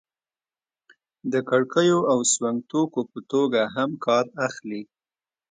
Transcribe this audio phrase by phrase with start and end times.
[1.31, 4.81] د کړکیو او سونګ توکو په توګه هم کار اخلي.